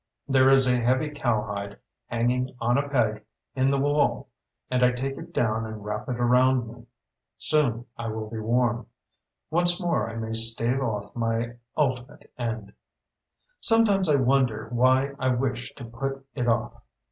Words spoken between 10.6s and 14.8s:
off my ultimate end. Sometimes I wonder